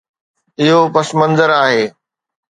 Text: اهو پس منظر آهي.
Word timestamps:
اهو 0.61 0.81
پس 0.93 1.07
منظر 1.19 1.49
آهي. 1.63 1.83